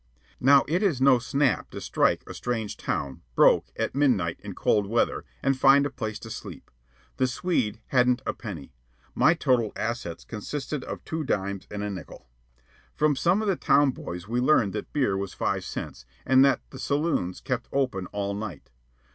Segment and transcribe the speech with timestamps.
[0.39, 4.87] Now it is no snap to strike a strange town, broke, at midnight, in cold
[4.87, 6.71] weather, and find a place to sleep.
[7.17, 8.73] The Swede hadn't a penny.
[9.13, 12.27] My total assets consisted of two dimes and a nickel.
[12.95, 16.61] From some of the town boys we learned that beer was five cents, and that
[16.71, 18.71] the saloons kept open all night.